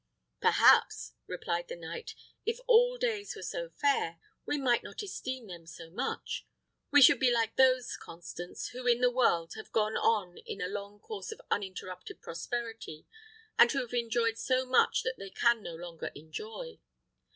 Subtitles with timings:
[0.41, 5.67] "Perhaps," replied the knight, "if all days were so fair, we might not esteem them
[5.67, 6.43] so much:
[6.89, 10.67] we should be like those, Constance, who in the world have gone on in a
[10.67, 13.05] long course of uninterrupted prosperity,
[13.59, 16.79] and who have enjoyed so much that they can no longer enjoy."